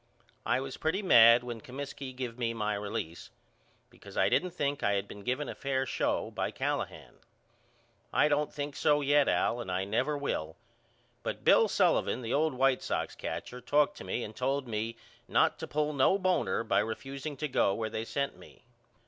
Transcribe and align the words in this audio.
I 0.47 0.59
was 0.59 0.77
pretty 0.77 1.03
mad 1.03 1.43
when 1.43 1.61
Comiskey 1.61 2.11
give 2.11 2.39
me 2.39 2.55
my 2.55 2.73
release, 2.73 3.29
because 3.91 4.17
I 4.17 4.29
didn't 4.29 4.49
think 4.49 4.81
I 4.81 4.93
had 4.93 5.07
been 5.07 5.21
given 5.21 5.47
a 5.47 5.53
fair 5.53 5.85
show 5.85 6.31
by 6.31 6.49
Callahan. 6.49 7.19
I 8.11 8.27
don't 8.27 8.51
think 8.51 8.75
so 8.75 9.01
yet 9.01 9.29
Al 9.29 9.61
and 9.61 9.71
I 9.71 9.85
never 9.85 10.17
will 10.17 10.55
but 11.21 11.43
Bill 11.43 11.67
Sullivan 11.67 12.23
the 12.23 12.33
old 12.33 12.55
White 12.55 12.81
Sox 12.81 13.13
catcher 13.13 13.61
talked 13.61 13.95
to 13.97 14.03
me 14.03 14.23
and 14.23 14.35
told 14.35 14.67
me 14.67 14.97
not 15.27 15.59
to 15.59 15.67
pull 15.67 15.93
no 15.93 16.17
boner 16.17 16.63
by 16.63 16.79
refuseing 16.81 17.37
to 17.37 17.47
go 17.47 17.75
where 17.75 17.87
they 17.91 18.03
sent 18.03 18.35
me. 18.35 18.63